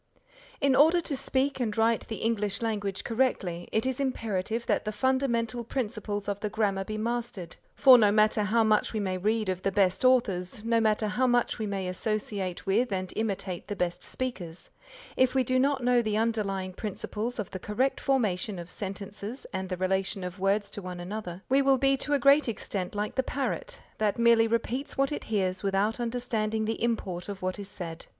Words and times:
In 0.59 0.75
order 0.75 0.99
to 0.99 1.15
speak 1.15 1.59
and 1.59 1.77
write 1.77 2.07
the 2.07 2.15
English 2.25 2.63
language 2.63 3.03
correctly, 3.03 3.69
it 3.71 3.85
is 3.85 3.99
imperative 3.99 4.65
that 4.65 4.83
the 4.83 4.91
fundamental 4.91 5.63
principles 5.63 6.27
of 6.27 6.39
the 6.39 6.49
Grammar 6.49 6.83
be 6.83 6.97
mastered, 6.97 7.55
for 7.75 7.99
no 7.99 8.11
matter 8.11 8.41
how 8.41 8.63
much 8.63 8.93
we 8.93 8.99
may 8.99 9.19
read 9.19 9.47
of 9.47 9.61
the 9.61 9.71
best 9.71 10.03
authors, 10.03 10.65
no 10.65 10.81
matter 10.81 11.07
how 11.07 11.27
much 11.27 11.59
we 11.59 11.67
may 11.67 11.87
associate 11.87 12.65
with 12.65 12.91
and 12.91 13.13
imitate 13.15 13.67
the 13.67 13.75
best 13.75 14.01
speakers, 14.01 14.71
if 15.15 15.35
we 15.35 15.43
do 15.43 15.59
not 15.59 15.83
know 15.83 16.01
the 16.01 16.17
underlying 16.17 16.73
principles 16.73 17.37
of 17.37 17.51
the 17.51 17.59
correct 17.59 17.99
formation 17.99 18.57
of 18.57 18.71
sentences 18.71 19.45
and 19.53 19.69
the 19.69 19.77
relation 19.77 20.23
of 20.23 20.39
words 20.39 20.71
to 20.71 20.81
one 20.81 20.99
another, 20.99 21.43
we 21.47 21.61
will 21.61 21.77
be 21.77 21.95
to 21.95 22.13
a 22.13 22.17
great 22.17 22.49
extent 22.49 22.95
like 22.95 23.13
the 23.13 23.21
parrot, 23.21 23.77
that 23.99 24.17
merely 24.17 24.47
repeats 24.47 24.97
what 24.97 25.11
it 25.11 25.25
hears 25.25 25.61
without 25.61 25.99
understanding 25.99 26.65
the 26.65 26.81
import 26.83 27.29
of 27.29 27.43
what 27.43 27.59
is 27.59 27.69
said. 27.69 28.07